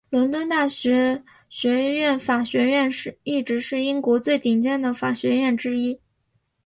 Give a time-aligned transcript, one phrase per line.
[0.09, 2.89] 伦敦大学学院法学院
[3.23, 5.99] 一直是英国最顶尖的法学院之一。